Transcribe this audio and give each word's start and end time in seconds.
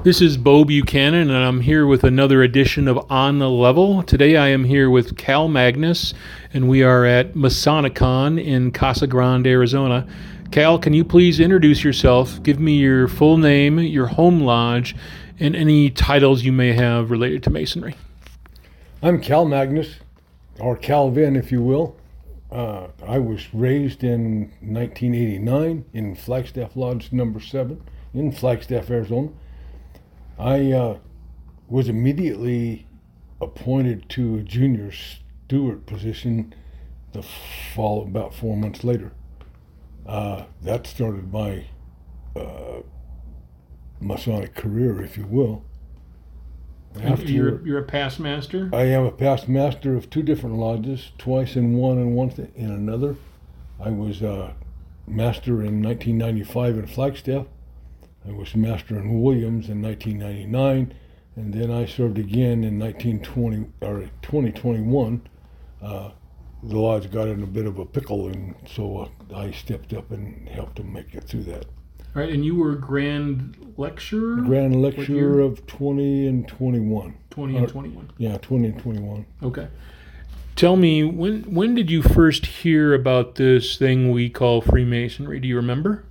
This 0.00 0.20
is 0.20 0.36
Bo 0.36 0.64
Buchanan, 0.64 1.30
and 1.30 1.44
I'm 1.44 1.60
here 1.60 1.86
with 1.86 2.02
another 2.02 2.42
edition 2.42 2.88
of 2.88 3.08
On 3.08 3.38
the 3.38 3.48
Level. 3.48 4.02
Today 4.02 4.36
I 4.36 4.48
am 4.48 4.64
here 4.64 4.90
with 4.90 5.16
Cal 5.16 5.46
Magnus, 5.46 6.12
and 6.52 6.68
we 6.68 6.82
are 6.82 7.04
at 7.04 7.34
Masonicon 7.34 8.42
in 8.42 8.72
Casa 8.72 9.06
Grande, 9.06 9.46
Arizona. 9.46 10.08
Cal, 10.50 10.76
can 10.76 10.92
you 10.92 11.04
please 11.04 11.38
introduce 11.38 11.84
yourself? 11.84 12.42
Give 12.42 12.58
me 12.58 12.78
your 12.78 13.06
full 13.06 13.36
name, 13.36 13.78
your 13.78 14.08
home 14.08 14.40
lodge, 14.40 14.96
and 15.38 15.54
any 15.54 15.88
titles 15.88 16.42
you 16.42 16.50
may 16.50 16.72
have 16.72 17.12
related 17.12 17.44
to 17.44 17.50
Masonry. 17.50 17.94
I'm 19.02 19.20
Cal 19.20 19.44
Magnus, 19.44 20.00
or 20.58 20.76
Calvin, 20.76 21.36
if 21.36 21.52
you 21.52 21.62
will. 21.62 21.94
Uh, 22.50 22.88
I 23.06 23.20
was 23.20 23.54
raised 23.54 24.02
in 24.02 24.52
1989 24.60 25.84
in 25.92 26.16
Flagstaff 26.16 26.74
Lodge 26.74 27.12
number 27.12 27.38
seven 27.38 27.80
in 28.12 28.32
Flagstaff, 28.32 28.90
Arizona. 28.90 29.28
I 30.38 30.72
uh, 30.72 30.98
was 31.68 31.88
immediately 31.88 32.86
appointed 33.40 34.08
to 34.10 34.36
a 34.36 34.42
junior 34.42 34.92
steward 34.92 35.86
position 35.86 36.54
the 37.12 37.22
fall 37.22 38.02
about 38.02 38.34
four 38.34 38.56
months 38.56 38.84
later. 38.84 39.12
Uh, 40.06 40.44
that 40.62 40.86
started 40.86 41.32
my 41.32 41.66
uh, 42.34 42.80
Masonic 44.00 44.54
career, 44.54 45.02
if 45.02 45.16
you 45.16 45.26
will. 45.26 45.64
After 47.00 47.30
you're, 47.30 47.66
you're 47.66 47.78
a 47.78 47.84
past 47.84 48.20
master. 48.20 48.68
I 48.72 48.82
am 48.82 49.04
a 49.04 49.10
past 49.10 49.48
master 49.48 49.96
of 49.96 50.10
two 50.10 50.22
different 50.22 50.56
lodges, 50.56 51.12
twice 51.16 51.56
in 51.56 51.74
one 51.74 51.98
and 51.98 52.14
once 52.14 52.38
in 52.38 52.70
another. 52.70 53.16
I 53.80 53.90
was 53.90 54.20
a 54.22 54.54
master 55.06 55.62
in 55.62 55.82
1995 55.82 56.78
in 56.78 56.86
Flagstaff. 56.86 57.46
I 58.26 58.32
was 58.32 58.54
master 58.54 58.98
in 58.98 59.20
Williams 59.20 59.68
in 59.68 59.82
1999, 59.82 60.94
and 61.36 61.54
then 61.54 61.70
I 61.70 61.86
served 61.86 62.18
again 62.18 62.64
in 62.64 62.78
1920 62.78 63.66
or 63.80 64.08
2021. 64.22 65.22
Uh, 65.80 66.10
the 66.62 66.78
lodge 66.78 67.10
got 67.10 67.26
in 67.28 67.42
a 67.42 67.46
bit 67.46 67.66
of 67.66 67.78
a 67.78 67.84
pickle, 67.84 68.28
and 68.28 68.54
so 68.66 69.10
uh, 69.30 69.36
I 69.36 69.50
stepped 69.50 69.92
up 69.92 70.10
and 70.12 70.48
helped 70.48 70.76
them 70.76 70.92
make 70.92 71.14
it 71.14 71.24
through 71.24 71.44
that. 71.44 71.66
All 72.14 72.22
right, 72.22 72.30
and 72.30 72.44
you 72.44 72.54
were 72.54 72.74
grand 72.74 73.74
lecturer. 73.76 74.36
Grand 74.36 74.80
lecturer 74.80 75.40
of 75.40 75.66
20 75.66 76.26
and 76.28 76.46
21. 76.46 77.14
20 77.30 77.56
and 77.56 77.68
21. 77.68 78.10
Yeah, 78.18 78.36
20 78.38 78.68
and 78.68 78.78
21. 78.78 79.26
Okay. 79.42 79.68
Tell 80.54 80.76
me 80.76 81.02
when 81.02 81.42
when 81.54 81.74
did 81.74 81.90
you 81.90 82.02
first 82.02 82.44
hear 82.44 82.92
about 82.92 83.36
this 83.36 83.78
thing 83.78 84.12
we 84.12 84.28
call 84.28 84.60
Freemasonry? 84.60 85.40
Do 85.40 85.48
you 85.48 85.56
remember? 85.56 86.04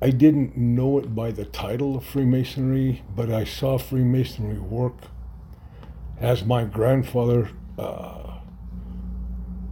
I 0.00 0.10
didn't 0.10 0.56
know 0.56 0.98
it 0.98 1.14
by 1.14 1.32
the 1.32 1.44
title 1.44 1.96
of 1.96 2.04
Freemasonry, 2.04 3.02
but 3.16 3.32
I 3.32 3.42
saw 3.42 3.78
Freemasonry 3.78 4.58
work 4.58 4.94
as 6.20 6.44
my 6.44 6.64
grandfather 6.64 7.50
uh, 7.76 8.38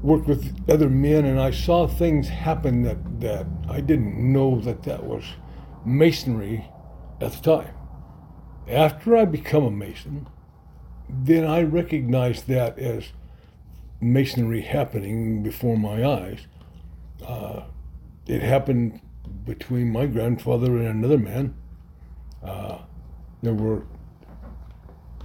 worked 0.03 0.27
with 0.27 0.69
other 0.69 0.89
men, 0.89 1.25
and 1.25 1.41
I 1.41 1.53
saw 1.53 1.87
things 1.87 2.29
happen 2.29 2.83
that, 2.83 3.21
that 3.21 3.47
I 3.69 3.81
didn't 3.81 4.17
know 4.33 4.61
that 4.61 4.83
that 4.83 5.05
was 5.05 5.25
Masonry 5.85 6.69
at 7.21 7.33
the 7.33 7.41
time. 7.41 7.75
After 8.69 9.17
I 9.17 9.27
become 9.27 9.65
a 9.65 9.71
Mason, 9.71 10.27
then 11.09 11.45
I 11.45 11.63
recognized 11.63 12.49
that 12.49 12.79
as 12.81 13.13
Masonry 14.01 14.63
happening 14.63 15.45
before 15.45 15.77
my 15.77 16.05
eyes. 16.05 16.47
Uh, 17.25 17.63
it 18.27 18.43
happened 18.43 19.01
between 19.47 19.91
my 19.91 20.07
grandfather 20.07 20.77
and 20.77 20.87
another 20.89 21.19
man. 21.19 21.55
Uh, 22.43 22.79
there 23.43 23.55
were 23.55 23.87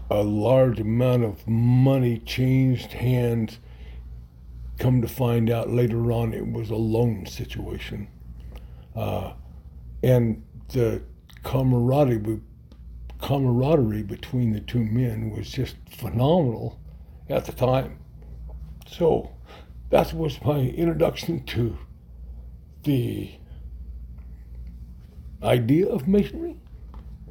a 0.10 0.24
large 0.24 0.80
amount 0.80 1.24
of 1.24 1.48
money 1.48 2.20
changed 2.20 2.94
hands. 2.94 3.60
Come 4.80 5.02
to 5.02 5.08
find 5.08 5.50
out 5.50 5.70
later 5.70 6.12
on, 6.12 6.34
it 6.34 6.46
was 6.46 6.70
a 6.70 6.76
loan 6.76 7.26
situation. 7.26 8.08
Uh, 8.96 9.34
and 10.04 10.44
the 10.70 11.02
camaraderie, 11.44 12.42
camaraderie 13.22 14.04
between 14.04 14.54
the 14.54 14.62
two 14.62 14.84
men 14.84 15.30
was 15.30 15.50
just 15.50 15.76
phenomenal 15.90 16.80
at 17.30 17.46
the 17.46 17.52
time. 17.52 18.00
So 18.88 19.32
that 19.90 20.14
was 20.14 20.42
my 20.44 20.60
introduction 20.60 21.44
to 21.46 21.78
the 22.84 23.32
idea 25.44 25.88
of 25.88 26.08
masonry, 26.08 26.58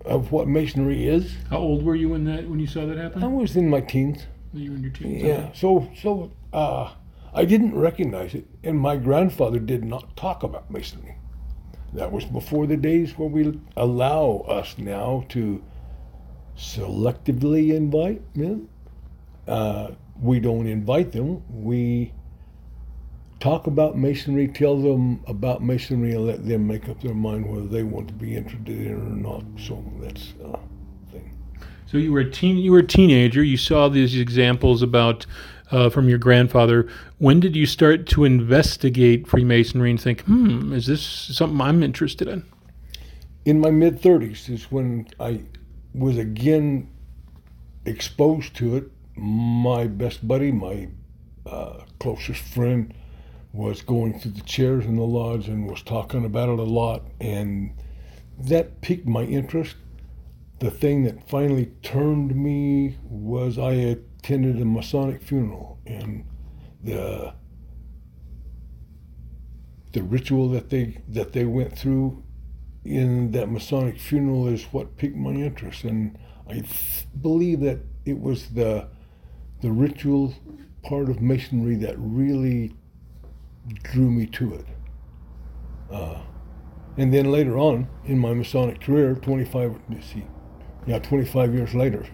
of 0.04 0.32
what 0.32 0.48
masonry 0.48 1.06
is. 1.06 1.34
How 1.50 1.58
old 1.58 1.82
were 1.82 1.94
you 1.94 2.10
when 2.10 2.24
that 2.24 2.48
when 2.48 2.58
you 2.58 2.66
saw 2.66 2.86
that 2.86 2.96
happen? 2.96 3.22
I 3.22 3.26
was 3.26 3.56
in 3.56 3.68
my 3.68 3.80
teens. 3.80 4.26
You 4.52 4.70
were 4.70 4.76
in 4.76 4.82
your 4.82 4.92
teens. 4.92 5.22
Yeah. 5.22 5.52
So 5.52 5.90
so 6.00 6.32
uh, 6.52 6.92
I 7.32 7.44
didn't 7.44 7.74
recognize 7.74 8.34
it, 8.34 8.46
and 8.64 8.78
my 8.78 8.96
grandfather 8.96 9.58
did 9.58 9.84
not 9.84 10.16
talk 10.16 10.42
about 10.42 10.70
masonry. 10.70 11.16
That 11.92 12.12
was 12.12 12.24
before 12.24 12.66
the 12.66 12.76
days 12.76 13.18
where 13.18 13.28
we 13.28 13.60
allow 13.76 14.44
us 14.46 14.78
now 14.78 15.24
to 15.30 15.62
selectively 16.56 17.74
invite 17.74 18.22
men. 18.36 18.68
Uh, 19.48 19.92
we 20.20 20.38
don't 20.38 20.66
invite 20.66 21.12
them. 21.12 21.42
We 21.48 22.12
talk 23.40 23.66
about 23.66 23.96
masonry, 23.96 24.46
tell 24.46 24.76
them 24.76 25.24
about 25.26 25.62
masonry, 25.62 26.12
and 26.12 26.26
let 26.26 26.46
them 26.46 26.66
make 26.66 26.88
up 26.88 27.00
their 27.00 27.14
mind 27.14 27.50
whether 27.50 27.66
they 27.66 27.82
want 27.82 28.06
to 28.08 28.14
be 28.14 28.36
interested 28.36 28.68
in 28.68 28.86
it 28.86 28.92
or 28.92 28.96
not. 28.96 29.42
So 29.58 29.82
that's 30.00 30.34
uh, 30.44 30.58
thing. 31.10 31.36
So 31.86 31.96
you 31.96 32.12
were 32.12 32.20
a 32.20 32.30
teen. 32.30 32.58
You 32.58 32.72
were 32.72 32.80
a 32.80 32.86
teenager. 32.86 33.42
You 33.42 33.56
saw 33.56 33.88
these 33.88 34.16
examples 34.16 34.82
about 34.82 35.26
uh, 35.70 35.88
from 35.88 36.08
your 36.08 36.18
grandfather. 36.18 36.88
When 37.18 37.40
did 37.40 37.56
you 37.56 37.66
start 37.66 38.06
to 38.08 38.24
investigate 38.24 39.26
Freemasonry 39.26 39.90
and 39.90 40.00
think, 40.00 40.22
hmm, 40.22 40.72
is 40.72 40.86
this 40.86 41.02
something 41.02 41.60
I'm 41.60 41.82
interested 41.82 42.28
in? 42.28 42.44
In 43.44 43.58
my 43.58 43.70
mid 43.70 44.00
30s 44.00 44.50
is 44.50 44.70
when 44.70 45.08
I 45.18 45.40
was 45.94 46.18
again 46.18 46.90
exposed 47.86 48.54
to 48.56 48.76
it. 48.76 48.90
My 49.16 49.86
best 49.86 50.26
buddy, 50.26 50.52
my 50.52 50.88
uh, 51.46 51.80
closest 51.98 52.42
friend, 52.42 52.94
was 53.52 53.82
going 53.82 54.18
through 54.18 54.32
the 54.32 54.42
chairs 54.42 54.84
in 54.86 54.96
the 54.96 55.02
lodge 55.02 55.48
and 55.48 55.68
was 55.68 55.82
talking 55.82 56.24
about 56.24 56.48
it 56.48 56.58
a 56.58 56.62
lot, 56.62 57.02
and 57.20 57.72
that 58.38 58.80
piqued 58.80 59.06
my 59.06 59.22
interest. 59.22 59.76
The 60.60 60.70
thing 60.70 61.04
that 61.04 61.28
finally 61.28 61.72
turned 61.82 62.36
me 62.36 62.98
was 63.02 63.58
I 63.58 63.72
attended 63.72 64.60
a 64.60 64.64
Masonic 64.64 65.22
funeral, 65.22 65.78
and 65.86 66.24
the 66.82 67.34
the 69.92 70.02
ritual 70.02 70.48
that 70.50 70.70
they 70.70 71.02
that 71.08 71.32
they 71.32 71.44
went 71.44 71.76
through 71.76 72.22
in 72.84 73.32
that 73.32 73.50
Masonic 73.50 73.98
funeral 73.98 74.46
is 74.46 74.64
what 74.64 74.96
piqued 74.96 75.16
my 75.16 75.32
interest, 75.32 75.84
and 75.84 76.16
I 76.46 76.54
th- 76.54 77.06
believe 77.20 77.60
that 77.60 77.80
it 78.04 78.20
was 78.20 78.50
the 78.50 78.88
the 79.60 79.72
ritual 79.72 80.34
part 80.82 81.08
of 81.08 81.20
Masonry 81.20 81.74
that 81.76 81.94
really 81.98 82.74
drew 83.82 84.10
me 84.10 84.26
to 84.26 84.54
it. 84.54 84.66
Uh, 85.90 86.20
and 86.96 87.12
then 87.12 87.30
later 87.30 87.58
on 87.58 87.88
in 88.04 88.18
my 88.18 88.32
Masonic 88.34 88.80
career, 88.80 89.14
25, 89.14 89.80
let's 89.90 90.06
see, 90.06 90.26
yeah, 90.86 90.98
25 90.98 91.54
years 91.54 91.74
later, 91.74 92.06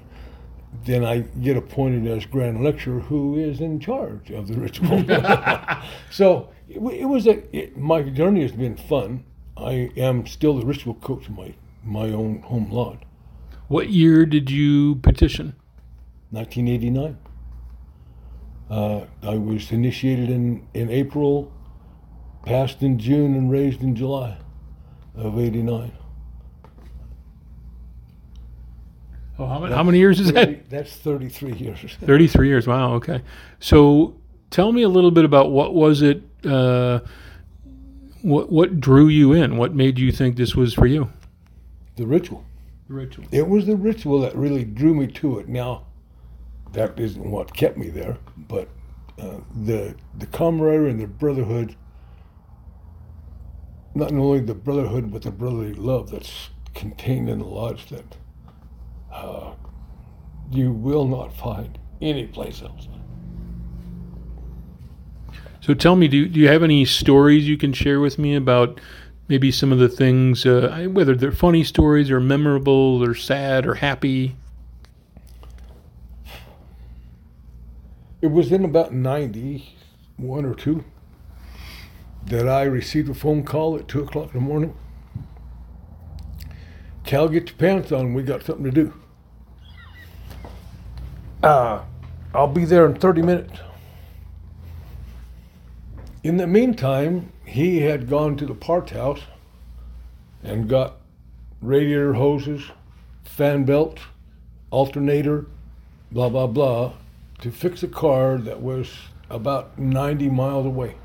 then 0.85 1.05
I 1.05 1.21
get 1.21 1.57
appointed 1.57 2.07
as 2.07 2.27
Grand 2.27 2.63
Lecturer, 2.63 3.01
who 3.01 3.37
is 3.37 3.61
in 3.61 3.81
charge 3.81 4.31
of 4.31 4.49
the 4.49 4.55
ritual. 4.55 5.05
so 6.11 6.51
it, 6.69 6.79
it, 6.79 7.05
was 7.07 7.27
a, 7.27 7.57
it, 7.57 7.77
my 7.77 8.03
journey 8.03 8.43
has 8.43 8.53
been 8.53 8.77
fun. 8.77 9.25
I 9.57 9.91
am 9.97 10.27
still 10.27 10.59
the 10.59 10.67
ritual 10.67 10.95
coach 10.95 11.27
of 11.27 11.37
my, 11.37 11.55
my 11.83 12.11
own 12.11 12.43
home 12.43 12.71
lot. 12.71 13.05
What 13.69 13.89
year 13.89 14.27
did 14.27 14.51
you 14.51 14.97
petition? 14.97 15.55
1989. 16.31 17.19
Uh, 18.71 19.03
I 19.23 19.37
was 19.37 19.71
initiated 19.71 20.29
in, 20.29 20.67
in 20.75 20.91
April, 20.91 21.53
passed 22.45 22.83
in 22.83 22.99
June, 22.99 23.35
and 23.35 23.51
raised 23.51 23.83
in 23.83 23.95
July 23.95 24.39
of 25.15 25.39
89. 25.39 25.93
Oh, 29.39 29.47
how 29.47 29.59
many, 29.61 29.75
how 29.75 29.83
many 29.83 29.99
years 29.99 30.19
is 30.19 30.31
30, 30.31 30.55
that? 30.55 30.71
That's 30.71 30.97
33 30.97 31.53
years. 31.53 31.79
33 32.01 32.49
years. 32.49 32.67
Wow. 32.67 32.95
Okay. 32.95 33.23
So 33.61 34.17
tell 34.51 34.73
me 34.73 34.83
a 34.83 34.89
little 34.89 35.11
bit 35.11 35.25
about 35.25 35.51
what 35.51 35.75
was 35.75 36.03
it, 36.03 36.23
uh, 36.45 37.01
what, 38.23 38.51
what 38.51 38.81
drew 38.81 39.09
you 39.09 39.33
in? 39.33 39.57
What 39.59 39.75
made 39.75 39.99
you 39.99 40.11
think 40.11 40.37
this 40.37 40.57
was 40.57 40.73
for 40.73 40.87
you? 40.87 41.11
The 41.97 42.07
ritual. 42.07 42.45
The 42.89 42.95
ritual. 42.95 43.27
It 43.31 43.47
was 43.47 43.67
the 43.67 43.77
ritual 43.77 44.21
that 44.21 44.35
really 44.35 44.65
drew 44.65 44.95
me 44.95 45.07
to 45.09 45.39
it. 45.39 45.49
Now, 45.49 45.86
that 46.73 46.99
isn't 46.99 47.31
what 47.31 47.55
kept 47.55 47.77
me 47.77 47.89
there, 47.89 48.19
but 48.37 48.69
uh, 49.19 49.39
the 49.65 49.95
the 50.19 50.27
camaraderie 50.27 50.91
and 50.91 51.01
the 51.01 51.07
brotherhood, 51.07 51.77
not 53.95 54.13
only 54.13 54.41
the 54.41 54.55
brotherhood 54.55 55.11
but 55.11 55.23
the 55.23 55.31
brotherly 55.31 55.75
love 55.75 56.11
that's 56.11 56.51
contained 56.75 57.29
in 57.29 57.39
the 57.39 57.45
lodge 57.45 57.87
that 57.87 58.17
uh, 59.13 59.55
you 60.51 60.73
will 60.73 61.07
not 61.07 61.33
find 61.33 61.79
anyplace 62.03 62.63
else. 62.63 62.89
So 65.61 65.75
tell 65.75 65.97
me, 65.97 66.07
do, 66.07 66.29
do 66.29 66.39
you 66.39 66.49
have 66.49 66.63
any 66.63 66.85
stories 66.85 67.49
you 67.49 67.57
can 67.57 67.73
share 67.73 67.99
with 67.99 68.19
me 68.19 68.37
about 68.37 68.81
maybe 69.29 69.51
some 69.51 69.73
of 69.73 69.79
the 69.79 69.89
things, 69.89 70.47
uh, 70.47 70.87
whether 70.93 71.17
they're 71.17 71.33
funny 71.33 71.65
stories 71.65 72.09
or 72.09 72.21
memorable 72.21 73.03
or 73.03 73.15
sad 73.15 73.67
or 73.67 73.75
happy? 73.75 74.37
It 78.27 78.33
was 78.33 78.51
in 78.51 78.65
about 78.65 78.93
91 78.93 80.45
or 80.45 80.53
2 80.53 80.83
that 82.25 82.49
I 82.49 82.65
received 82.65 83.09
a 83.09 83.15
phone 83.15 83.45
call 83.45 83.77
at 83.77 83.87
2 83.87 84.03
o'clock 84.03 84.35
in 84.35 84.41
the 84.41 84.45
morning. 84.45 84.77
Cal, 87.05 87.29
get 87.29 87.51
your 87.51 87.57
pants 87.57 87.93
on. 87.93 88.15
We 88.15 88.25
got 88.25 88.43
something 88.43 88.65
to 88.65 88.73
do. 88.73 88.93
Uh, 91.41 91.83
I'll 92.35 92.49
be 92.49 92.65
there 92.65 92.85
in 92.87 92.97
30 92.97 93.23
minutes. 93.23 93.61
In 96.25 96.37
the 96.37 96.49
meantime, 96.49 97.31
he 97.45 97.83
had 97.83 98.11
gone 98.11 98.37
to 98.39 98.45
the 98.45 98.57
parts 98.57 98.91
house 98.91 99.21
and 100.43 100.69
got 100.69 100.97
radiator 101.61 102.15
hoses, 102.15 102.65
fan 103.23 103.63
belts, 103.63 104.03
alternator, 104.73 105.47
blah, 106.11 106.29
blah, 106.29 106.49
blah, 106.49 106.93
to 107.41 107.51
fix 107.51 107.83
a 107.83 107.89
car 107.89 108.39
that 108.39 108.61
was 108.61 108.91
about 109.31 109.79
90 109.79 110.29
miles 110.31 110.67
away. 110.67 110.97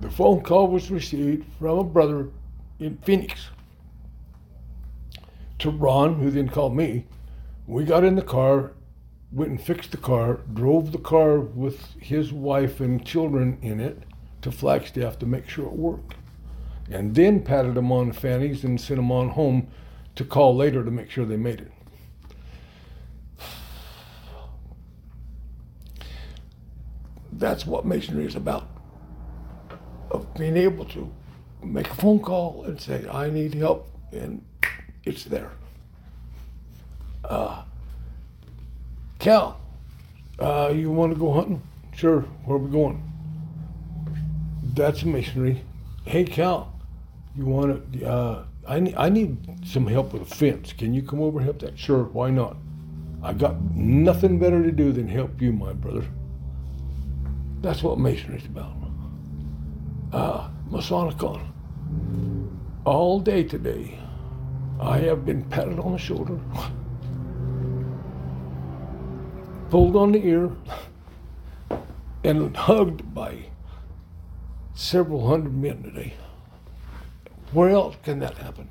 The 0.00 0.10
phone 0.10 0.42
call 0.42 0.68
was 0.68 0.90
received 0.90 1.46
from 1.58 1.78
a 1.78 1.84
brother 1.84 2.28
in 2.78 2.96
Phoenix 2.98 3.50
to 5.58 5.70
Ron, 5.70 6.14
who 6.14 6.30
then 6.30 6.48
called 6.48 6.74
me. 6.74 7.06
We 7.66 7.84
got 7.84 8.02
in 8.02 8.16
the 8.16 8.22
car, 8.22 8.72
went 9.30 9.50
and 9.50 9.62
fixed 9.62 9.90
the 9.90 9.98
car, 9.98 10.40
drove 10.52 10.92
the 10.92 10.98
car 10.98 11.38
with 11.38 11.94
his 12.00 12.32
wife 12.32 12.80
and 12.80 13.04
children 13.04 13.58
in 13.62 13.78
it 13.78 14.02
to 14.42 14.50
Flagstaff 14.50 15.18
to 15.18 15.26
make 15.26 15.48
sure 15.48 15.66
it 15.66 15.72
worked, 15.72 16.14
and 16.90 17.14
then 17.14 17.42
patted 17.42 17.74
them 17.74 17.92
on 17.92 18.08
the 18.08 18.14
fannies 18.14 18.64
and 18.64 18.80
sent 18.80 18.96
them 18.96 19.12
on 19.12 19.28
home 19.28 19.68
to 20.16 20.24
call 20.24 20.56
later 20.56 20.84
to 20.84 20.90
make 20.90 21.10
sure 21.10 21.24
they 21.24 21.36
made 21.36 21.60
it. 21.60 21.72
That's 27.32 27.66
what 27.66 27.86
masonry 27.86 28.26
is 28.26 28.34
about. 28.34 28.68
Of 30.10 30.34
being 30.34 30.56
able 30.56 30.84
to 30.86 31.10
make 31.62 31.88
a 31.88 31.94
phone 31.94 32.20
call 32.20 32.64
and 32.64 32.80
say, 32.80 33.06
I 33.10 33.30
need 33.30 33.54
help, 33.54 33.90
and 34.12 34.44
it's 35.04 35.24
there. 35.24 35.52
Uh, 37.24 37.62
Cal, 39.18 39.60
uh, 40.38 40.72
you 40.74 40.90
want 40.90 41.12
to 41.12 41.18
go 41.18 41.32
hunting? 41.32 41.62
Sure. 41.94 42.20
Where 42.44 42.56
are 42.56 42.60
we 42.60 42.70
going? 42.70 43.02
That's 44.74 45.04
masonry. 45.04 45.62
Hey, 46.04 46.24
Cal, 46.24 46.78
you 47.36 47.46
want 47.46 47.92
to? 47.92 48.06
Uh, 48.06 48.44
I 48.66 48.80
need, 48.80 48.94
I 48.96 49.08
need 49.08 49.66
some 49.66 49.86
help 49.86 50.12
with 50.12 50.22
a 50.22 50.34
fence. 50.34 50.72
Can 50.72 50.94
you 50.94 51.02
come 51.02 51.20
over 51.20 51.38
and 51.38 51.46
help 51.46 51.60
that? 51.60 51.78
Sure. 51.78 52.04
Why 52.04 52.30
not? 52.30 52.56
I 53.22 53.32
got 53.32 53.60
nothing 53.74 54.38
better 54.38 54.62
to 54.62 54.72
do 54.72 54.92
than 54.92 55.08
help 55.08 55.40
you, 55.40 55.52
my 55.52 55.72
brother. 55.72 56.06
That's 57.60 57.82
what 57.82 57.98
masonry's 57.98 58.46
about. 58.46 58.72
Uh, 60.12 60.48
Masonicon. 60.70 61.46
All 62.84 63.20
day 63.20 63.44
today, 63.44 63.98
I 64.80 64.98
have 64.98 65.26
been 65.26 65.44
patted 65.44 65.78
on 65.78 65.92
the 65.92 65.98
shoulder, 65.98 66.40
pulled 69.68 69.96
on 69.96 70.12
the 70.12 70.24
ear, 70.24 70.50
and 72.24 72.56
hugged 72.56 73.14
by 73.14 73.50
several 74.74 75.28
hundred 75.28 75.54
men 75.54 75.82
today. 75.82 76.14
Where 77.52 77.70
else 77.70 77.96
can 78.04 78.20
that 78.20 78.36
happen? 78.38 78.70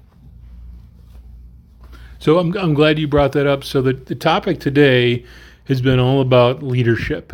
So 2.20 2.38
I'm, 2.38 2.56
I'm 2.58 2.74
glad 2.74 3.00
you 3.00 3.08
brought 3.08 3.32
that 3.34 3.48
up. 3.48 3.64
So 3.64 3.82
the, 3.82 3.94
the 3.94 4.16
topic 4.16 4.60
today 4.60 5.26
has 5.66 5.82
been 5.82 6.00
all 6.00 6.22
about 6.22 6.64
leadership 6.64 7.32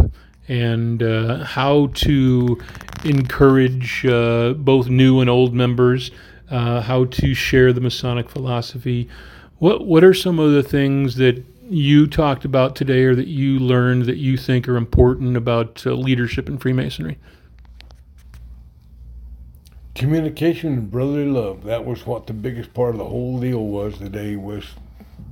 and 0.48 1.02
uh, 1.02 1.44
how 1.44 1.88
to 1.88 2.62
encourage 3.04 4.06
uh, 4.06 4.54
both 4.54 4.90
new 4.90 5.22
and 5.22 5.30
old 5.30 5.54
members, 5.54 6.12
uh, 6.52 6.82
how 6.82 7.06
to 7.06 7.34
share 7.34 7.74
the 7.74 7.82
Masonic 7.82 8.30
philosophy. 8.30 9.10
What 9.58 9.86
what 9.86 10.04
are 10.04 10.14
some 10.14 10.38
of 10.38 10.52
the 10.52 10.62
things 10.62 11.16
that 11.16 11.44
you 11.68 12.06
talked 12.06 12.46
about 12.46 12.76
today, 12.76 13.04
or 13.06 13.16
that 13.16 13.28
you 13.28 13.58
learned 13.58 14.06
that 14.06 14.18
you 14.18 14.38
think 14.38 14.68
are 14.68 14.78
important 14.78 15.36
about 15.36 15.86
uh, 15.88 15.94
leadership 15.94 16.48
in 16.48 16.58
Freemasonry? 16.60 17.18
Communication 19.96 20.74
and 20.74 20.92
brotherly 20.92 21.26
love. 21.26 21.64
That 21.64 21.86
was 21.86 22.06
what 22.06 22.28
the 22.28 22.34
biggest 22.34 22.74
part 22.74 22.96
of 22.96 22.98
the 22.98 23.06
whole 23.06 23.40
deal 23.40 23.66
was 23.66 23.98
today. 23.98 24.36
Was 24.36 24.66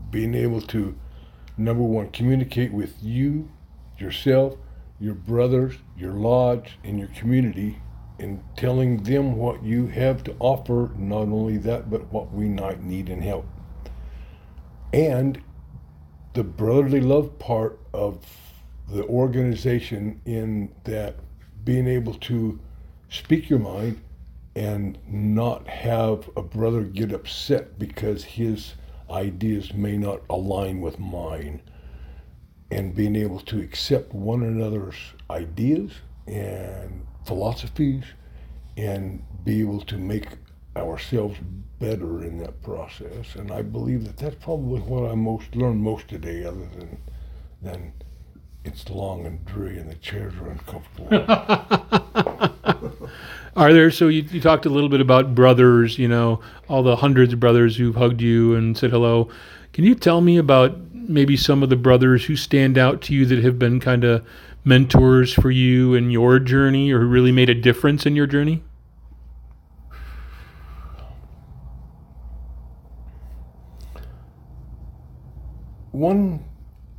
being 0.09 0.33
able 0.33 0.61
to 0.61 0.95
number 1.57 1.83
one 1.83 2.11
communicate 2.11 2.71
with 2.71 2.95
you, 3.01 3.51
yourself, 3.97 4.55
your 5.01 5.15
brothers, 5.15 5.75
your 5.97 6.13
lodge, 6.13 6.79
and 6.81 6.97
your 6.97 7.09
community 7.09 7.79
and 8.19 8.41
telling 8.55 9.03
them 9.03 9.35
what 9.35 9.61
you 9.63 9.87
have 9.87 10.23
to 10.23 10.35
offer, 10.39 10.91
not 10.95 11.23
only 11.23 11.57
that, 11.57 11.89
but 11.89 12.09
what 12.13 12.31
we 12.31 12.47
might 12.47 12.81
need 12.81 13.09
and 13.09 13.21
help. 13.21 13.45
And 14.93 15.41
the 16.35 16.43
brotherly 16.45 17.01
love 17.01 17.37
part 17.37 17.81
of 17.93 18.25
the 18.87 19.03
organization 19.07 20.21
in 20.25 20.73
that 20.85 21.17
being 21.65 21.85
able 21.85 22.13
to 22.13 22.61
speak 23.09 23.49
your 23.49 23.59
mind 23.59 23.99
and 24.55 24.97
not 25.07 25.67
have 25.67 26.29
a 26.35 26.41
brother 26.41 26.83
get 26.83 27.11
upset 27.11 27.79
because 27.79 28.23
his 28.23 28.73
ideas 29.09 29.73
may 29.73 29.97
not 29.97 30.21
align 30.29 30.81
with 30.81 30.99
mine 30.99 31.61
and 32.71 32.95
being 32.95 33.15
able 33.15 33.39
to 33.39 33.61
accept 33.61 34.13
one 34.13 34.43
another's 34.43 34.95
ideas 35.29 35.91
and 36.27 37.05
philosophies 37.25 38.03
and 38.77 39.23
be 39.43 39.61
able 39.61 39.81
to 39.81 39.97
make 39.97 40.27
ourselves 40.75 41.37
better 41.79 42.23
in 42.23 42.37
that 42.39 42.61
process. 42.63 43.35
And 43.35 43.51
I 43.51 43.61
believe 43.61 44.05
that 44.05 44.17
that's 44.17 44.43
probably 44.43 44.81
what 44.81 45.11
I 45.11 45.15
most 45.15 45.55
learned 45.55 45.81
most 45.81 46.07
today, 46.07 46.43
other 46.43 46.67
than 46.77 46.97
than 47.61 47.93
it's 48.65 48.89
long 48.89 49.25
and 49.25 49.43
dreary 49.45 49.79
and 49.79 49.89
the 49.89 49.95
chairs 49.95 50.33
are 50.35 50.49
uncomfortable. 50.49 52.49
are 53.55 53.73
there? 53.73 53.91
So 53.91 54.07
you, 54.07 54.23
you 54.23 54.41
talked 54.41 54.65
a 54.65 54.69
little 54.69 54.89
bit 54.89 55.01
about 55.01 55.35
brothers. 55.35 55.99
You 55.99 56.07
know, 56.07 56.39
all 56.67 56.83
the 56.83 56.95
hundreds 56.95 57.33
of 57.33 57.39
brothers 57.39 57.77
who've 57.77 57.95
hugged 57.95 58.21
you 58.21 58.55
and 58.55 58.77
said 58.77 58.91
hello. 58.91 59.29
Can 59.73 59.83
you 59.83 59.95
tell 59.95 60.21
me 60.21 60.37
about 60.37 60.77
maybe 60.93 61.35
some 61.35 61.63
of 61.63 61.69
the 61.69 61.75
brothers 61.75 62.25
who 62.25 62.35
stand 62.35 62.77
out 62.77 63.01
to 63.03 63.13
you 63.13 63.25
that 63.25 63.43
have 63.43 63.59
been 63.59 63.79
kind 63.79 64.03
of 64.03 64.25
mentors 64.63 65.33
for 65.33 65.51
you 65.51 65.93
in 65.93 66.09
your 66.09 66.39
journey 66.39 66.91
or 66.91 67.01
who 67.01 67.07
really 67.07 67.31
made 67.31 67.49
a 67.49 67.55
difference 67.55 68.05
in 68.05 68.15
your 68.15 68.27
journey? 68.27 68.63
One, 75.91 76.43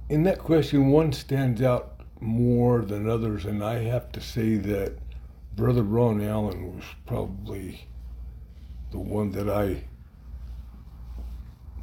in 0.09 0.23
that 0.23 0.39
question, 0.39 0.89
one 0.89 1.13
stands 1.13 1.63
out 1.63 2.01
more 2.21 2.83
than 2.83 3.09
others, 3.09 3.45
and 3.45 3.63
I 3.65 3.83
have 3.83 4.13
to 4.13 4.21
say 4.21 4.57
that 4.57 4.99
Brother 5.57 5.83
Ron 5.85 6.21
Allen 6.21 6.75
was 6.75 6.85
probably 7.07 7.87
the 8.91 8.99
one 8.99 9.31
that 9.33 9.49
I, 9.49 9.85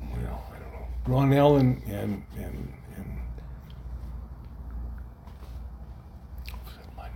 well, 0.01 0.43
I 0.53 0.59
don't 0.59 0.73
know, 0.73 0.87
Ron 1.07 1.33
Allen 1.33 1.81
and, 1.87 2.23
and 2.37 2.73
and 2.97 3.17
my 6.97 7.07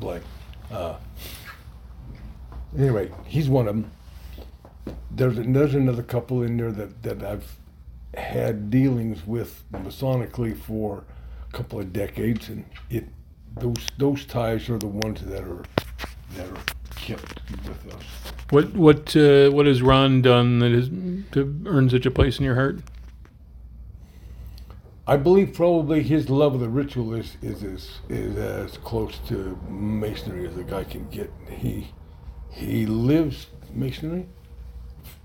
blank. 0.00 0.24
Uh, 0.72 0.96
anyway, 2.76 3.10
he's 3.24 3.48
one 3.48 3.68
of 3.68 3.76
them. 3.76 3.92
There's, 5.10 5.36
there's 5.36 5.74
another 5.74 6.02
couple 6.02 6.42
in 6.42 6.56
there 6.56 6.72
that, 6.72 7.02
that 7.04 7.22
I've 7.22 7.58
had 8.14 8.70
dealings 8.70 9.24
with 9.26 9.62
Masonically 9.72 10.56
for 10.56 11.04
a 11.48 11.52
couple 11.52 11.78
of 11.78 11.92
decades, 11.92 12.48
and 12.48 12.64
it 12.90 13.06
those 13.54 13.86
those 13.98 14.24
ties 14.24 14.68
are 14.70 14.78
the 14.78 14.86
ones 14.86 15.20
that 15.20 15.44
are 15.44 15.62
that 16.36 16.48
are 16.48 16.64
kept 16.96 17.40
with 17.68 17.94
us. 17.94 18.02
What 18.50 18.74
what 18.74 19.16
uh, 19.16 19.50
what 19.50 19.66
has 19.66 19.82
Ron 19.82 20.22
done 20.22 20.58
that 20.58 20.72
has 20.72 20.88
to 21.32 21.62
earn 21.66 21.88
such 21.90 22.06
a 22.06 22.10
place 22.10 22.38
in 22.38 22.44
your 22.44 22.54
heart? 22.54 22.80
I 25.06 25.16
believe 25.16 25.54
probably 25.54 26.02
his 26.02 26.30
love 26.30 26.54
of 26.54 26.60
the 26.60 26.68
ritual 26.68 27.14
is 27.14 27.36
is 27.42 27.62
is, 27.62 28.00
is 28.08 28.36
as 28.36 28.78
close 28.78 29.18
to 29.28 29.58
masonry 29.68 30.46
as 30.46 30.56
a 30.56 30.64
guy 30.64 30.84
can 30.84 31.08
get. 31.08 31.32
He 31.50 31.92
he 32.50 32.86
lives 32.86 33.46
masonry 33.72 34.26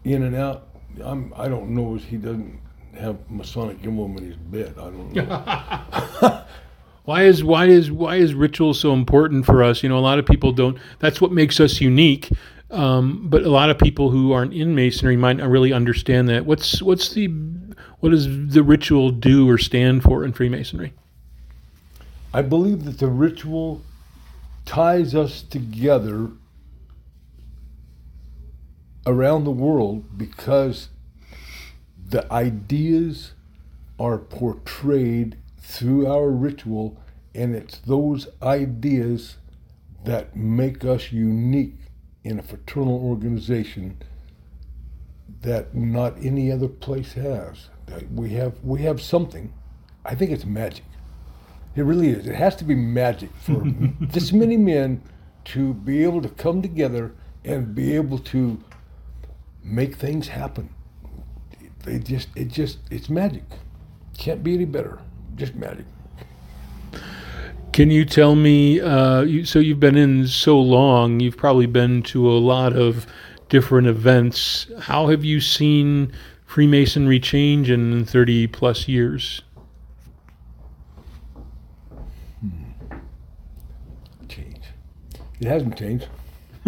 in 0.04 0.24
and 0.24 0.36
out. 0.36 0.70
I'm 1.04 1.34
I 1.36 1.48
don't 1.48 1.70
know 1.72 1.96
if 1.96 2.06
he 2.06 2.18
doesn't 2.18 2.60
have 2.98 3.30
Masonic 3.30 3.78
emblem 3.86 4.18
in 4.18 4.26
his 4.26 4.36
bed. 4.38 4.74
I 4.80 4.84
don't 4.84 5.14
know. 5.14 6.44
Why 7.08 7.24
is 7.24 7.42
why 7.42 7.68
is 7.68 7.90
why 7.90 8.18
is 8.18 8.34
ritual 8.34 8.74
so 8.74 8.92
important 8.92 9.46
for 9.46 9.64
us? 9.64 9.82
You 9.82 9.88
know, 9.88 9.98
a 9.98 10.04
lot 10.04 10.20
of 10.20 10.26
people 10.26 10.52
don't. 10.52 10.78
That's 11.00 11.22
what 11.22 11.32
makes 11.32 11.62
us 11.62 11.80
unique. 11.80 12.30
Um, 12.70 13.30
but 13.30 13.44
a 13.44 13.50
lot 13.50 13.70
of 13.70 13.80
people 13.80 14.10
who 14.10 14.34
aren't 14.34 14.54
in 14.54 14.76
masonry 14.76 15.16
might 15.16 15.38
not 15.38 15.48
really 15.48 15.72
understand 15.72 16.28
that. 16.28 16.46
What's 16.46 16.82
what's 16.82 17.14
the 17.14 17.28
what 18.02 18.10
does 18.10 18.50
the 18.50 18.62
ritual 18.62 19.12
do 19.12 19.50
or 19.50 19.58
stand 19.58 20.04
for 20.04 20.26
in 20.26 20.34
Freemasonry? 20.34 20.92
I 22.34 22.42
believe 22.42 22.84
that 22.84 23.00
the 23.00 23.08
ritual 23.08 23.84
ties 24.66 25.16
us 25.16 25.44
together 25.44 26.32
around 29.06 29.46
the 29.46 29.52
world 29.52 30.18
because 30.18 30.90
the 32.10 32.30
ideas 32.34 33.32
are 33.98 34.18
portrayed 34.18 35.38
through 35.68 36.08
our 36.08 36.30
ritual, 36.30 36.98
and 37.36 37.54
it's 37.54 37.80
those 37.80 38.30
ideas 38.42 39.36
that 40.06 40.34
make 40.34 40.86
us 40.86 41.12
unique 41.12 41.76
in 42.24 42.40
a 42.40 42.42
fraternal 42.42 42.96
organization 43.04 44.02
that 45.42 45.76
not 45.76 46.16
any 46.24 46.50
other 46.50 46.70
place 46.70 47.14
has. 47.14 47.70
We 48.14 48.30
have 48.30 48.64
we 48.64 48.82
have 48.84 49.02
something. 49.02 49.54
I 50.06 50.16
think 50.16 50.32
it's 50.32 50.46
magic. 50.46 50.86
It 51.76 51.82
really 51.82 52.10
is. 52.10 52.26
It 52.26 52.36
has 52.36 52.56
to 52.58 52.64
be 52.64 52.74
magic 52.74 53.30
for 53.36 53.62
this 54.02 54.32
many 54.32 54.56
men 54.56 55.04
to 55.46 55.74
be 55.74 56.04
able 56.04 56.22
to 56.22 56.30
come 56.30 56.62
together 56.62 57.14
and 57.44 57.76
be 57.76 57.94
able 57.94 58.20
to 58.20 58.58
make 59.64 59.96
things 59.96 60.30
happen. 60.30 60.70
They 61.84 62.00
just 62.00 62.30
it 62.38 62.48
just 62.48 62.80
it's 62.90 63.10
magic. 63.10 63.44
Can't 64.18 64.44
be 64.44 64.54
any 64.54 64.66
better. 64.66 65.02
Just 65.38 65.56
magic. 65.56 65.86
Can 67.72 67.92
you 67.92 68.06
tell 68.06 68.36
me? 68.36 68.82
Uh, 68.82 69.22
you, 69.22 69.46
so 69.46 69.60
you've 69.60 69.80
been 69.80 69.96
in 69.96 70.28
so 70.28 70.60
long. 70.60 71.20
You've 71.20 71.38
probably 71.38 71.68
been 71.68 72.02
to 72.04 72.28
a 72.28 72.40
lot 72.40 72.76
of 72.76 73.06
different 73.50 73.88
events. 73.88 74.66
How 74.80 75.08
have 75.10 75.24
you 75.24 75.40
seen 75.40 76.12
Freemasonry 76.44 77.20
change 77.20 77.70
in 77.70 78.04
thirty 78.04 78.48
plus 78.48 78.88
years? 78.88 79.44
Hmm. 82.42 82.96
Change. 84.28 84.64
It 85.40 85.48
hasn't 85.48 85.78
changed. 85.78 86.08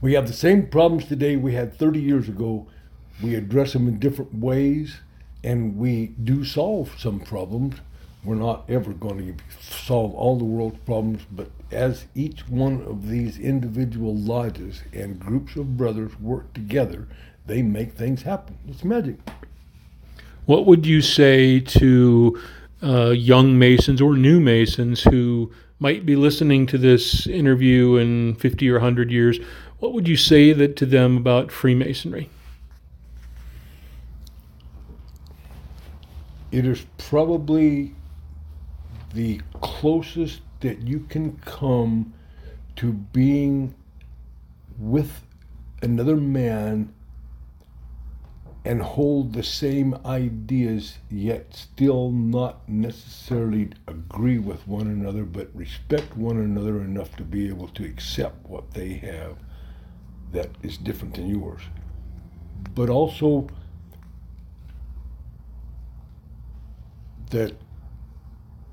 we 0.00 0.14
have 0.14 0.28
the 0.28 0.32
same 0.32 0.68
problems 0.68 1.06
today 1.06 1.34
we 1.36 1.54
had 1.54 1.76
30 1.76 2.00
years 2.00 2.28
ago. 2.28 2.66
We 3.22 3.34
address 3.34 3.74
them 3.74 3.88
in 3.88 3.98
different 3.98 4.34
ways, 4.36 5.00
and 5.44 5.76
we 5.76 6.06
do 6.22 6.44
solve 6.44 6.94
some 6.98 7.20
problems 7.20 7.76
we're 8.24 8.34
not 8.36 8.64
ever 8.68 8.92
going 8.92 9.36
to 9.36 9.44
solve 9.60 10.14
all 10.14 10.38
the 10.38 10.44
world's 10.44 10.78
problems, 10.84 11.22
but 11.32 11.50
as 11.72 12.06
each 12.14 12.48
one 12.48 12.82
of 12.82 13.08
these 13.08 13.38
individual 13.38 14.16
lodges 14.16 14.82
and 14.92 15.18
groups 15.18 15.56
of 15.56 15.76
brothers 15.76 16.18
work 16.20 16.52
together, 16.54 17.08
they 17.46 17.62
make 17.62 17.94
things 17.94 18.22
happen. 18.22 18.58
It's 18.68 18.84
magic. 18.84 19.16
What 20.46 20.66
would 20.66 20.86
you 20.86 21.02
say 21.02 21.58
to 21.60 22.40
uh, 22.82 23.10
young 23.10 23.58
Masons 23.58 24.00
or 24.00 24.14
new 24.14 24.40
Masons 24.40 25.02
who 25.02 25.50
might 25.80 26.06
be 26.06 26.14
listening 26.14 26.66
to 26.66 26.78
this 26.78 27.26
interview 27.26 27.96
in 27.96 28.36
50 28.36 28.70
or 28.70 28.74
100 28.74 29.10
years? 29.10 29.40
What 29.80 29.94
would 29.94 30.06
you 30.06 30.16
say 30.16 30.52
that 30.52 30.76
to 30.76 30.86
them 30.86 31.16
about 31.16 31.50
Freemasonry? 31.50 32.30
It 36.52 36.66
is 36.66 36.84
probably 36.98 37.94
the 39.14 39.40
closest 39.62 40.42
that 40.60 40.82
you 40.82 41.00
can 41.08 41.38
come 41.38 42.12
to 42.76 42.92
being 42.92 43.74
with 44.78 45.22
another 45.80 46.16
man 46.16 46.92
and 48.66 48.82
hold 48.82 49.32
the 49.32 49.42
same 49.42 49.96
ideas, 50.04 50.98
yet 51.10 51.54
still 51.54 52.10
not 52.10 52.68
necessarily 52.68 53.70
agree 53.88 54.38
with 54.38 54.68
one 54.68 54.88
another, 54.88 55.24
but 55.24 55.48
respect 55.54 56.18
one 56.18 56.36
another 56.36 56.82
enough 56.82 57.16
to 57.16 57.24
be 57.24 57.48
able 57.48 57.68
to 57.68 57.84
accept 57.84 58.46
what 58.46 58.72
they 58.72 58.92
have 58.92 59.38
that 60.32 60.50
is 60.62 60.76
different 60.76 61.14
than 61.14 61.28
yours. 61.28 61.62
But 62.74 62.90
also 62.90 63.48
that 67.32 67.54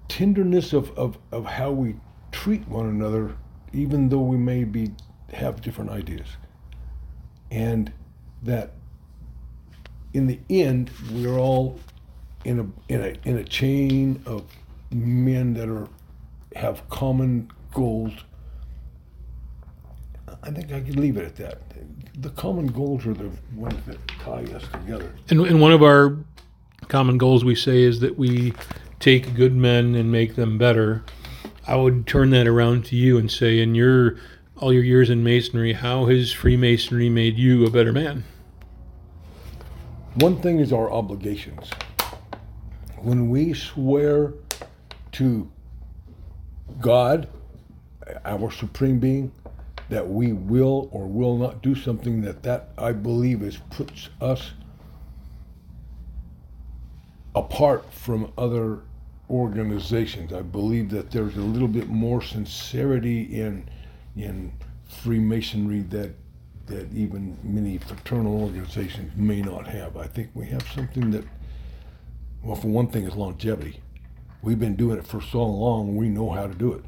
tenderness 0.07 0.73
of, 0.73 0.97
of, 0.97 1.17
of 1.31 1.45
how 1.45 1.71
we 1.71 1.95
treat 2.31 2.67
one 2.67 2.87
another, 2.87 3.35
even 3.73 4.09
though 4.09 4.21
we 4.21 4.37
may 4.37 4.63
be 4.63 4.91
have 5.33 5.61
different 5.61 5.91
ideas. 5.91 6.27
And 7.51 7.91
that 8.43 8.73
in 10.13 10.27
the 10.27 10.39
end, 10.49 10.91
we're 11.11 11.37
all 11.37 11.79
in 12.45 12.59
a 12.59 12.93
in 12.93 13.01
a 13.01 13.15
in 13.27 13.37
a 13.37 13.43
chain 13.43 14.21
of 14.25 14.43
men 14.91 15.53
that 15.53 15.69
are 15.69 15.87
have 16.55 16.87
common 16.89 17.51
goals. 17.73 18.13
I 20.41 20.51
think 20.51 20.71
I 20.71 20.79
could 20.79 20.95
leave 20.95 21.17
it 21.17 21.25
at 21.25 21.35
that. 21.37 21.61
The 22.21 22.29
common 22.29 22.67
goals 22.67 23.05
are 23.05 23.13
the 23.13 23.29
ones 23.55 23.75
that 23.87 24.07
tie 24.07 24.45
us 24.55 24.63
together. 24.71 25.13
And, 25.29 25.41
and 25.41 25.59
one 25.59 25.71
of 25.73 25.83
our 25.83 26.17
common 26.89 27.17
goals 27.17 27.45
we 27.45 27.55
say 27.55 27.83
is 27.83 28.01
that 28.01 28.17
we 28.17 28.53
take 28.99 29.35
good 29.35 29.55
men 29.55 29.95
and 29.95 30.11
make 30.11 30.35
them 30.35 30.57
better. 30.57 31.03
I 31.65 31.75
would 31.75 32.07
turn 32.07 32.31
that 32.31 32.47
around 32.47 32.83
to 32.85 32.95
you 32.95 33.17
and 33.17 33.31
say, 33.31 33.59
in 33.59 33.75
your 33.75 34.17
all 34.57 34.73
your 34.73 34.83
years 34.83 35.09
in 35.09 35.23
masonry, 35.23 35.71
how 35.71 36.07
has 36.07 36.33
Freemasonry 36.33 37.07
made 37.07 37.37
you 37.37 37.65
a 37.65 37.69
better 37.69 37.93
man? 37.93 38.25
One 40.15 40.41
thing 40.41 40.59
is 40.59 40.73
our 40.73 40.91
obligations. 40.91 41.69
When 42.97 43.29
we 43.29 43.53
swear 43.53 44.33
to 45.13 45.49
God, 46.81 47.29
our 48.25 48.51
supreme 48.51 48.99
being, 48.99 49.31
that 49.87 50.09
we 50.09 50.33
will 50.33 50.89
or 50.91 51.07
will 51.07 51.37
not 51.37 51.61
do 51.61 51.73
something 51.73 52.21
that 52.21 52.43
that 52.43 52.71
I 52.77 52.91
believe 52.91 53.41
is 53.41 53.57
puts 53.69 54.09
us 54.19 54.51
apart 57.35 57.91
from 57.93 58.31
other 58.37 58.79
organizations. 59.29 60.33
I 60.33 60.41
believe 60.41 60.89
that 60.89 61.11
there's 61.11 61.37
a 61.37 61.41
little 61.41 61.67
bit 61.67 61.87
more 61.87 62.21
sincerity 62.21 63.41
in 63.41 63.69
in 64.15 64.51
Freemasonry 64.87 65.81
that 65.81 66.15
that 66.65 66.91
even 66.93 67.37
many 67.43 67.77
fraternal 67.77 68.41
organizations 68.41 69.11
may 69.15 69.41
not 69.41 69.67
have. 69.67 69.97
I 69.97 70.05
think 70.05 70.29
we 70.33 70.45
have 70.47 70.67
something 70.69 71.11
that, 71.11 71.25
well, 72.43 72.55
for 72.55 72.67
one 72.67 72.87
thing, 72.87 73.05
is 73.05 73.15
longevity. 73.15 73.81
We've 74.43 74.59
been 74.59 74.75
doing 74.75 74.99
it 74.99 75.07
for 75.07 75.19
so 75.19 75.43
long, 75.43 75.95
we 75.95 76.09
know 76.09 76.29
how 76.29 76.47
to 76.47 76.53
do 76.53 76.73
it, 76.73 76.83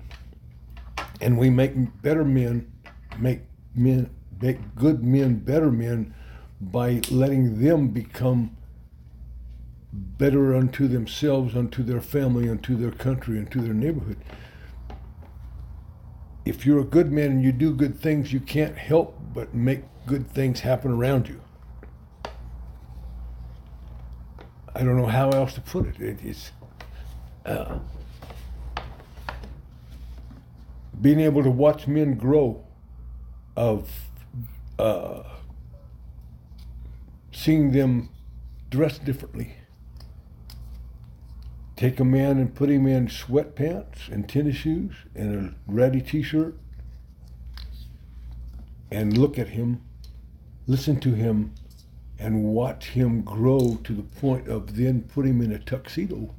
and 1.20 1.38
we 1.38 1.50
make 1.50 1.74
better 2.02 2.24
men, 2.24 2.72
make 3.18 3.42
men, 3.76 4.10
make 4.40 4.76
good 4.76 5.04
men 5.04 5.36
better 5.36 5.72
men 5.72 6.14
by 6.62 7.02
letting 7.10 7.60
them 7.62 7.88
become 7.90 8.56
better 9.94 10.56
unto 10.56 10.88
themselves, 10.88 11.56
unto 11.56 11.84
their 11.84 12.02
family, 12.02 12.50
unto 12.50 12.76
their 12.76 12.92
country, 12.92 13.38
unto 13.38 13.62
their 13.62 13.74
neighborhood. 13.74 14.18
If 16.46 16.66
you're 16.66 16.80
a 16.80 16.86
good 16.86 17.12
man 17.12 17.32
and 17.32 17.44
you 17.44 17.52
do 17.52 17.74
good 17.74 18.00
things, 18.00 18.34
you 18.34 18.40
can't 18.40 18.78
help 18.78 19.18
but 19.34 19.54
make 19.54 19.84
good 20.06 20.30
things 20.30 20.62
happen 20.62 20.92
around 20.92 21.28
you. 21.28 21.42
I 24.74 24.84
don't 24.84 24.98
know 24.98 25.08
how 25.08 25.30
else 25.30 25.54
to 25.56 25.62
put 25.62 25.86
it. 25.86 26.00
it 26.00 26.20
it's 26.24 26.52
uh, 27.46 27.80
being 31.02 31.20
able 31.20 31.44
to 31.44 31.50
watch 31.50 31.88
men 31.88 32.16
grow, 32.16 32.64
of 33.58 33.92
uh, 34.80 35.24
seeing 37.32 37.72
them 37.72 38.10
dress 38.70 38.98
differently, 38.98 39.56
take 41.82 42.00
a 42.00 42.06
man 42.06 42.38
and 42.38 42.54
put 42.54 42.70
him 42.70 42.86
in 42.86 43.08
sweatpants 43.08 44.08
and 44.12 44.30
tennis 44.30 44.56
shoes 44.56 44.94
and 45.16 45.36
a 45.36 45.72
ratty 45.72 46.00
t-shirt 46.00 46.56
and 48.92 49.18
look 49.18 49.40
at 49.40 49.48
him, 49.48 49.82
listen 50.68 51.00
to 51.00 51.14
him, 51.14 51.52
and 52.20 52.44
watch 52.44 52.90
him 52.90 53.24
grow 53.24 53.80
to 53.84 53.94
the 53.94 54.04
point 54.04 54.48
of 54.48 54.76
then 54.76 55.02
put 55.02 55.26
him 55.26 55.42
in 55.42 55.52
a 55.52 55.58
tuxedo 55.58 56.36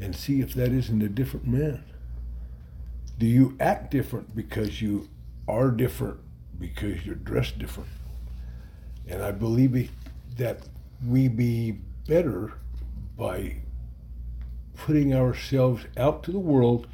and 0.00 0.16
see 0.16 0.40
if 0.40 0.54
that 0.54 0.72
isn't 0.72 1.02
a 1.02 1.10
different 1.10 1.46
man. 1.46 1.84
Do 3.18 3.26
you 3.26 3.54
act 3.60 3.90
different 3.90 4.34
because 4.34 4.80
you 4.80 5.10
are 5.46 5.70
different 5.70 6.20
because 6.58 7.04
you're 7.04 7.16
dressed 7.16 7.58
different. 7.58 7.90
And 9.06 9.22
I 9.22 9.30
believe 9.30 9.90
that 10.38 10.60
we 11.06 11.28
be 11.28 11.72
better 12.06 12.54
by 13.14 13.56
putting 14.76 15.14
ourselves 15.14 15.84
out 15.96 16.22
to 16.24 16.32
the 16.32 16.38
world 16.38 16.86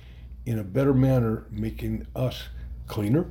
in 0.46 0.58
a 0.58 0.64
better 0.64 0.94
manner, 0.94 1.44
making 1.50 2.06
us 2.14 2.48
cleaner, 2.86 3.26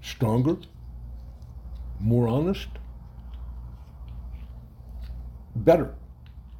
stronger, 0.00 0.56
more 2.00 2.28
honest, 2.28 2.68
better. 5.54 5.94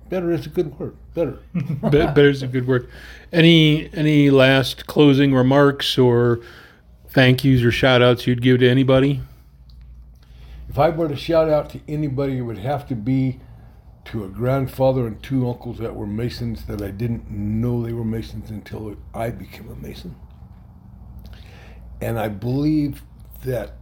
Better 0.09 0.31
is 0.31 0.45
a 0.45 0.51
good 0.51 0.79
word. 0.79 0.97
Better. 1.15 1.39
better 1.91 2.29
is 2.29 2.43
a 2.43 2.47
good 2.47 2.67
word. 2.67 2.89
Any 3.33 3.89
any 3.95 4.29
last 4.31 4.87
closing 4.87 5.33
remarks 5.33 5.97
or 5.97 6.41
thank 7.09 7.45
yous 7.45 7.63
or 7.63 7.73
shout 7.73 8.03
outs 8.03 8.27
you'd 8.27 8.43
give 8.43 8.59
to 8.59 8.69
anybody? 8.69 9.23
If 10.69 10.79
I 10.79 10.91
were 10.91 11.09
to 11.09 11.17
shout 11.17 11.49
out 11.49 11.71
to 11.71 11.81
anybody, 11.89 12.39
it 12.39 12.43
would 12.43 12.59
have 12.59 12.87
to 12.89 12.95
be 12.95 13.41
to 14.07 14.25
a 14.25 14.29
grandfather 14.29 15.07
and 15.07 15.23
two 15.23 15.49
uncles 15.49 15.79
that 15.79 15.95
were 15.95 16.07
Masons 16.07 16.65
that 16.67 16.83
I 16.83 16.91
didn't 16.91 17.31
know 17.31 17.83
they 17.83 17.93
were 17.93 18.05
Masons 18.05 18.51
until 18.51 18.97
I 19.15 19.31
became 19.31 19.71
a 19.71 19.77
Mason. 19.77 20.17
And 22.01 22.19
I 22.19 22.29
believe 22.29 23.03
that 23.45 23.77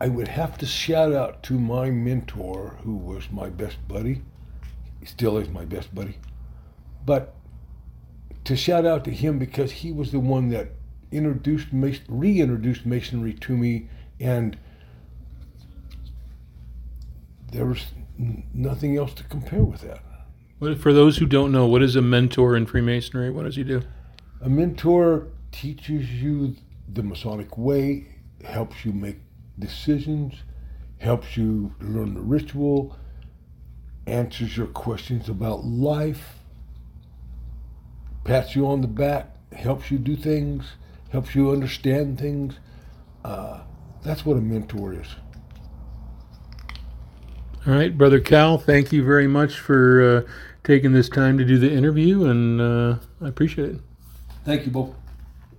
I 0.00 0.08
would 0.08 0.28
have 0.28 0.58
to 0.58 0.66
shout 0.66 1.12
out 1.12 1.42
to 1.44 1.58
my 1.58 1.90
mentor, 1.90 2.78
who 2.82 2.96
was 2.96 3.30
my 3.30 3.48
best 3.50 3.86
buddy. 3.86 4.22
He 5.00 5.06
still 5.06 5.38
is 5.38 5.48
my 5.48 5.64
best 5.64 5.94
buddy. 5.94 6.18
But 7.04 7.34
to 8.44 8.56
shout 8.56 8.84
out 8.86 9.04
to 9.04 9.10
him 9.10 9.38
because 9.38 9.70
he 9.70 9.92
was 9.92 10.12
the 10.12 10.20
one 10.20 10.48
that 10.50 10.72
introduced, 11.12 11.68
reintroduced 12.08 12.84
masonry 12.84 13.32
to 13.34 13.56
me, 13.56 13.88
and 14.18 14.58
there 17.52 17.66
was 17.66 17.84
nothing 18.16 18.96
else 18.96 19.14
to 19.14 19.24
compare 19.24 19.62
with 19.62 19.82
that. 19.82 20.00
For 20.78 20.92
those 20.92 21.18
who 21.18 21.26
don't 21.26 21.52
know, 21.52 21.66
what 21.66 21.82
is 21.82 21.96
a 21.96 22.02
mentor 22.02 22.56
in 22.56 22.66
Freemasonry? 22.66 23.30
What 23.30 23.44
does 23.44 23.56
he 23.56 23.64
do? 23.64 23.82
A 24.40 24.48
mentor 24.48 25.28
teaches 25.52 26.10
you 26.10 26.56
the 26.88 27.02
Masonic 27.02 27.58
way, 27.58 28.06
helps 28.44 28.84
you 28.84 28.92
make 28.92 29.18
decisions, 29.58 30.34
helps 30.98 31.36
you 31.36 31.74
learn 31.80 32.14
the 32.14 32.20
ritual, 32.20 32.96
answers 34.06 34.56
your 34.56 34.66
questions 34.68 35.28
about 35.28 35.64
life, 35.64 36.38
pats 38.24 38.56
you 38.56 38.66
on 38.66 38.80
the 38.80 38.88
back, 38.88 39.36
helps 39.52 39.90
you 39.90 39.98
do 39.98 40.16
things, 40.16 40.64
helps 41.10 41.34
you 41.34 41.50
understand 41.50 42.18
things. 42.18 42.58
Uh, 43.24 43.60
that's 44.02 44.24
what 44.26 44.36
a 44.36 44.40
mentor 44.40 44.94
is. 44.94 45.08
All 47.66 47.72
right, 47.72 47.96
Brother 47.96 48.20
Cal, 48.20 48.58
thank 48.58 48.92
you 48.92 49.02
very 49.02 49.26
much 49.26 49.58
for 49.58 50.26
uh, 50.26 50.32
taking 50.64 50.92
this 50.92 51.08
time 51.08 51.38
to 51.38 51.46
do 51.46 51.56
the 51.56 51.72
interview, 51.72 52.26
and 52.26 52.60
uh, 52.60 52.98
I 53.22 53.28
appreciate 53.28 53.70
it. 53.70 53.80
Thank 54.44 54.66
you, 54.66 54.70
Bob. 54.70 54.94